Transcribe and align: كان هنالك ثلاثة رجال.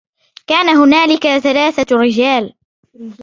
كان 0.47 0.69
هنالك 0.69 1.27
ثلاثة 1.39 1.95
رجال. 1.97 2.53